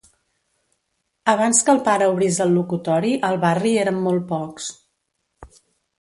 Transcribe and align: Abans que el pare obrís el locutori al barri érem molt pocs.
Abans 1.33 1.59
que 1.67 1.71
el 1.75 1.81
pare 1.89 2.09
obrís 2.13 2.39
el 2.47 2.55
locutori 2.61 3.13
al 3.31 3.37
barri 3.47 3.77
érem 3.83 4.01
molt 4.07 4.27
pocs. 4.33 4.75